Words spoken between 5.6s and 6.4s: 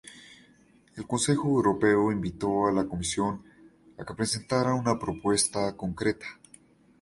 concreta.